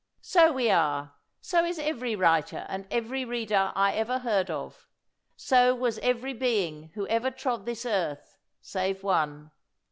[0.23, 4.87] So we are; so is every writer and every reader I ever heard of;
[5.35, 9.51] so was every being who ever trod this earth, save One.